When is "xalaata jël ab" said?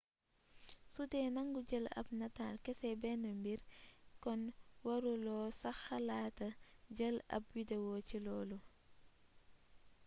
5.85-7.43